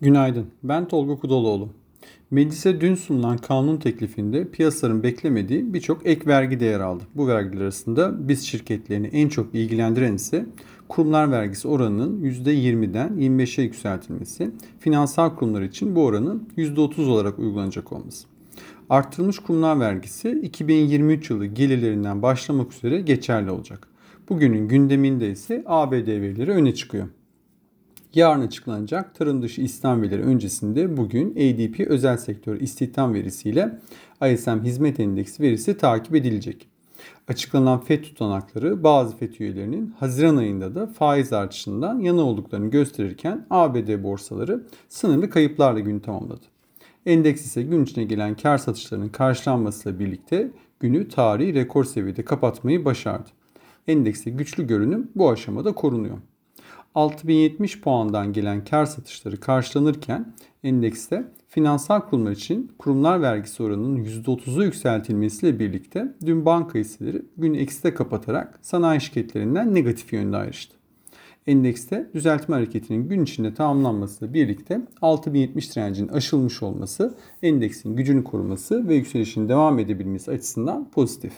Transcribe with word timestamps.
Günaydın, 0.00 0.46
ben 0.62 0.88
Tolga 0.88 1.16
Kudoğluoğlu. 1.16 1.68
Meclise 2.30 2.80
dün 2.80 2.94
sunulan 2.94 3.36
kanun 3.36 3.76
teklifinde 3.76 4.48
piyasaların 4.50 5.02
beklemediği 5.02 5.74
birçok 5.74 6.06
ek 6.06 6.26
vergi 6.26 6.60
de 6.60 6.64
yer 6.64 6.80
aldı. 6.80 7.04
Bu 7.14 7.28
vergiler 7.28 7.62
arasında 7.62 8.28
biz 8.28 8.46
şirketlerini 8.46 9.06
en 9.06 9.28
çok 9.28 9.54
ilgilendiren 9.54 10.14
ise 10.14 10.46
kurumlar 10.88 11.30
vergisi 11.30 11.68
oranının 11.68 12.22
%20'den 12.24 13.08
25'e 13.08 13.64
yükseltilmesi, 13.64 14.50
finansal 14.80 15.36
kurumlar 15.36 15.62
için 15.62 15.96
bu 15.96 16.04
oranın 16.04 16.48
%30 16.56 17.06
olarak 17.06 17.38
uygulanacak 17.38 17.92
olması. 17.92 18.26
Arttırılmış 18.90 19.38
kurumlar 19.38 19.80
vergisi 19.80 20.30
2023 20.30 21.30
yılı 21.30 21.46
gelirlerinden 21.46 22.22
başlamak 22.22 22.72
üzere 22.72 23.00
geçerli 23.00 23.50
olacak. 23.50 23.88
Bugünün 24.28 24.68
gündeminde 24.68 25.30
ise 25.30 25.62
ABD 25.66 25.92
verileri 25.92 26.50
öne 26.50 26.74
çıkıyor. 26.74 27.08
Yarın 28.14 28.40
açıklanacak 28.40 29.14
tarım 29.14 29.42
dışı 29.42 29.60
istihdam 29.60 30.02
verileri 30.02 30.22
öncesinde 30.22 30.96
bugün 30.96 31.30
ADP 31.30 31.80
özel 31.80 32.16
sektör 32.16 32.60
istihdam 32.60 33.14
verisiyle 33.14 33.78
ISM 34.32 34.64
hizmet 34.64 35.00
endeksi 35.00 35.42
verisi 35.42 35.76
takip 35.76 36.14
edilecek. 36.14 36.68
Açıklanan 37.28 37.80
FED 37.80 38.04
tutanakları 38.04 38.84
bazı 38.84 39.16
FED 39.16 39.34
üyelerinin 39.40 39.94
Haziran 39.98 40.36
ayında 40.36 40.74
da 40.74 40.86
faiz 40.86 41.32
artışından 41.32 42.00
yana 42.00 42.20
olduklarını 42.20 42.70
gösterirken 42.70 43.46
ABD 43.50 44.02
borsaları 44.02 44.62
sınırlı 44.88 45.30
kayıplarla 45.30 45.80
günü 45.80 46.02
tamamladı. 46.02 46.44
Endeks 47.06 47.44
ise 47.44 47.62
gün 47.62 47.84
içine 47.84 48.04
gelen 48.04 48.34
kar 48.34 48.58
satışlarının 48.58 49.08
karşılanmasıyla 49.08 49.98
birlikte 49.98 50.50
günü 50.80 51.08
tarihi 51.08 51.54
rekor 51.54 51.84
seviyede 51.84 52.24
kapatmayı 52.24 52.84
başardı. 52.84 53.28
Endekste 53.88 54.30
güçlü 54.30 54.66
görünüm 54.66 55.10
bu 55.14 55.30
aşamada 55.30 55.72
korunuyor. 55.72 56.18
6070 56.98 57.80
puandan 57.80 58.32
gelen 58.32 58.64
kar 58.64 58.86
satışları 58.86 59.40
karşılanırken 59.40 60.34
endekste 60.62 61.24
finansal 61.48 62.00
kurumlar 62.00 62.32
için 62.32 62.72
kurumlar 62.78 63.22
vergisi 63.22 63.62
oranının 63.62 64.04
%30'u 64.04 64.64
yükseltilmesiyle 64.64 65.58
birlikte 65.58 66.14
dün 66.26 66.44
banka 66.44 66.78
hisseleri 66.78 67.22
gün 67.36 67.54
ekside 67.54 67.94
kapatarak 67.94 68.58
sanayi 68.62 69.00
şirketlerinden 69.00 69.74
negatif 69.74 70.12
yönde 70.12 70.36
ayrıştı. 70.36 70.76
Endekste 71.46 72.10
düzeltme 72.14 72.54
hareketinin 72.54 73.08
gün 73.08 73.24
içinde 73.24 73.54
tamamlanmasıyla 73.54 74.34
birlikte 74.34 74.80
6070 75.02 75.76
direncinin 75.76 76.08
aşılmış 76.08 76.62
olması 76.62 77.14
endeksin 77.42 77.96
gücünü 77.96 78.24
koruması 78.24 78.88
ve 78.88 78.94
yükselişin 78.94 79.48
devam 79.48 79.78
edebilmesi 79.78 80.30
açısından 80.30 80.90
pozitif. 80.90 81.32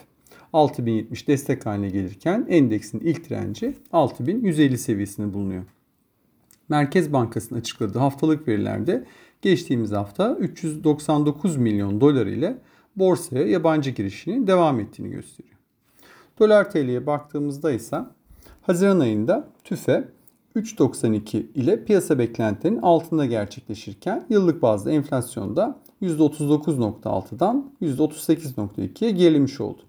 6070 0.52 1.28
destek 1.28 1.66
haline 1.66 1.88
gelirken 1.88 2.46
endeksin 2.48 3.00
ilk 3.00 3.30
direnci 3.30 3.74
6150 3.92 4.78
seviyesinde 4.78 5.34
bulunuyor. 5.34 5.64
Merkez 6.68 7.12
Bankası'nın 7.12 7.60
açıkladığı 7.60 7.98
haftalık 7.98 8.48
verilerde 8.48 9.04
geçtiğimiz 9.42 9.92
hafta 9.92 10.34
399 10.34 11.56
milyon 11.56 12.00
dolar 12.00 12.26
ile 12.26 12.58
borsaya 12.96 13.46
yabancı 13.46 13.90
girişinin 13.90 14.46
devam 14.46 14.80
ettiğini 14.80 15.10
gösteriyor. 15.10 15.56
Dolar 16.38 16.70
TL'ye 16.70 17.06
baktığımızda 17.06 17.72
ise 17.72 18.00
Haziran 18.62 19.00
ayında 19.00 19.48
TÜFE 19.64 20.08
3.92 20.56 21.36
ile 21.54 21.84
piyasa 21.84 22.18
beklentilerinin 22.18 22.82
altında 22.82 23.26
gerçekleşirken 23.26 24.26
yıllık 24.28 24.62
bazda 24.62 24.90
enflasyonda 24.90 25.78
%39.6'dan 26.02 27.72
%38.2'ye 27.82 29.10
gerilemiş 29.10 29.60
oldu. 29.60 29.82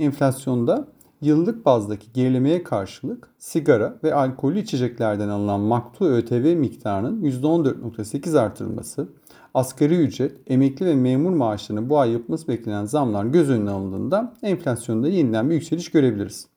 Enflasyonda 0.00 0.88
yıllık 1.20 1.66
bazdaki 1.66 2.12
gerilemeye 2.12 2.62
karşılık 2.62 3.28
sigara 3.38 3.98
ve 4.04 4.14
alkollü 4.14 4.58
içeceklerden 4.58 5.28
alınan 5.28 5.60
maktu 5.60 6.04
ÖTV 6.04 6.56
miktarının 6.56 7.22
%14.8 7.22 8.38
artırılması, 8.38 9.08
asgari 9.54 9.96
ücret, 9.96 10.32
emekli 10.46 10.86
ve 10.86 10.94
memur 10.94 11.30
maaşlarının 11.30 11.90
bu 11.90 11.98
ay 11.98 12.12
yapılması 12.12 12.48
beklenen 12.48 12.84
zamlar 12.84 13.24
göz 13.24 13.50
önüne 13.50 13.70
alındığında 13.70 14.34
enflasyonda 14.42 15.08
yeniden 15.08 15.50
bir 15.50 15.54
yükseliş 15.54 15.90
görebiliriz. 15.90 16.48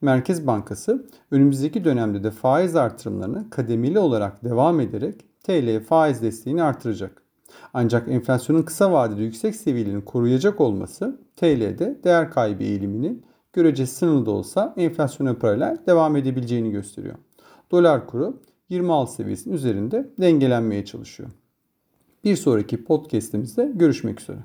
Merkez 0.00 0.46
Bankası 0.46 1.06
önümüzdeki 1.30 1.84
dönemde 1.84 2.24
de 2.24 2.30
faiz 2.30 2.76
artırımlarını 2.76 3.50
kademeli 3.50 3.98
olarak 3.98 4.44
devam 4.44 4.80
ederek 4.80 5.24
TL 5.42 5.84
faiz 5.84 6.22
desteğini 6.22 6.62
artıracak. 6.62 7.27
Ancak 7.74 8.08
enflasyonun 8.08 8.62
kısa 8.62 8.92
vadede 8.92 9.22
yüksek 9.22 9.56
seviyelerini 9.56 10.04
koruyacak 10.04 10.60
olması 10.60 11.20
TL'de 11.36 12.00
değer 12.04 12.30
kaybı 12.30 12.62
eğiliminin 12.62 13.24
göreceli 13.52 13.86
sınırlı 13.86 14.26
da 14.26 14.30
olsa 14.30 14.74
enflasyona 14.76 15.34
paralel 15.38 15.78
devam 15.86 16.16
edebileceğini 16.16 16.70
gösteriyor. 16.70 17.14
Dolar 17.70 18.06
kuru 18.06 18.40
26 18.68 19.12
seviyesinin 19.12 19.54
üzerinde 19.54 20.10
dengelenmeye 20.20 20.84
çalışıyor. 20.84 21.30
Bir 22.24 22.36
sonraki 22.36 22.84
podcast'imizde 22.84 23.72
görüşmek 23.74 24.20
üzere. 24.20 24.38